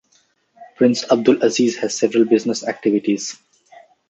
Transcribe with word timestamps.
Prince 0.77 1.05
Abdulaziz 1.11 1.75
has 1.75 1.95
several 1.95 2.25
business 2.25 2.63
activities. 2.67 3.37